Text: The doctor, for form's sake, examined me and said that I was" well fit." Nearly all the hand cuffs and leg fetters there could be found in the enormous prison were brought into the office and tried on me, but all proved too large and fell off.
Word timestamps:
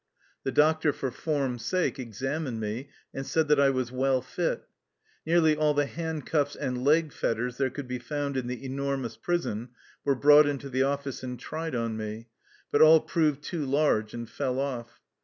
The 0.43 0.51
doctor, 0.51 0.93
for 0.93 1.11
form's 1.11 1.63
sake, 1.63 1.99
examined 1.99 2.59
me 2.59 2.89
and 3.13 3.23
said 3.23 3.47
that 3.49 3.59
I 3.59 3.69
was" 3.69 3.91
well 3.91 4.19
fit." 4.19 4.63
Nearly 5.27 5.55
all 5.55 5.75
the 5.75 5.85
hand 5.85 6.25
cuffs 6.25 6.55
and 6.55 6.83
leg 6.83 7.13
fetters 7.13 7.57
there 7.57 7.69
could 7.69 7.87
be 7.87 7.99
found 7.99 8.35
in 8.35 8.47
the 8.47 8.65
enormous 8.65 9.15
prison 9.15 9.69
were 10.03 10.15
brought 10.15 10.47
into 10.47 10.69
the 10.69 10.81
office 10.81 11.21
and 11.21 11.39
tried 11.39 11.75
on 11.75 11.97
me, 11.97 12.29
but 12.71 12.81
all 12.81 12.99
proved 12.99 13.43
too 13.43 13.63
large 13.63 14.15
and 14.15 14.27
fell 14.27 14.59
off. 14.59 14.99